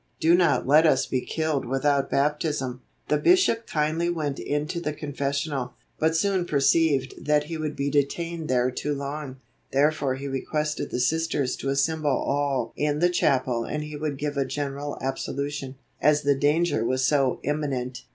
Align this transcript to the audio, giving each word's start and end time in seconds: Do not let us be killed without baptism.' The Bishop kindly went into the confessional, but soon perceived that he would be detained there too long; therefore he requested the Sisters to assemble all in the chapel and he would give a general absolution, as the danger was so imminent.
Do 0.19 0.33
not 0.33 0.65
let 0.65 0.87
us 0.87 1.05
be 1.05 1.21
killed 1.23 1.63
without 1.63 2.09
baptism.' 2.09 2.81
The 3.07 3.19
Bishop 3.19 3.67
kindly 3.67 4.09
went 4.09 4.39
into 4.39 4.79
the 4.81 4.93
confessional, 4.93 5.75
but 5.99 6.15
soon 6.17 6.45
perceived 6.47 7.23
that 7.23 7.43
he 7.43 7.55
would 7.57 7.75
be 7.75 7.91
detained 7.91 8.47
there 8.47 8.71
too 8.71 8.95
long; 8.95 9.37
therefore 9.71 10.15
he 10.15 10.27
requested 10.27 10.89
the 10.89 10.99
Sisters 10.99 11.55
to 11.57 11.69
assemble 11.69 12.09
all 12.09 12.73
in 12.75 12.97
the 12.97 13.09
chapel 13.09 13.63
and 13.63 13.83
he 13.83 13.95
would 13.95 14.17
give 14.17 14.37
a 14.37 14.43
general 14.43 14.97
absolution, 15.01 15.75
as 16.01 16.23
the 16.23 16.33
danger 16.33 16.83
was 16.83 17.05
so 17.05 17.39
imminent. 17.43 18.01